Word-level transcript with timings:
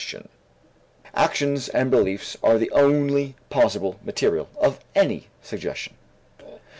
Actions 1.13 1.69
and 1.69 1.91
beliefs 1.91 2.35
are 2.41 2.57
the 2.57 2.71
only 2.71 3.35
possible 3.51 3.99
material 4.03 4.49
of 4.59 4.79
any 4.95 5.27
suggestion. 5.43 5.93